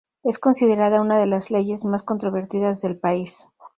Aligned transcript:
Es 0.23 0.39
considerada 0.39 0.99
una 0.99 1.19
de 1.19 1.27
las 1.27 1.51
leyes 1.51 1.85
más 1.85 2.01
controvertidas 2.01 2.81
del 2.81 2.97
país. 2.97 3.45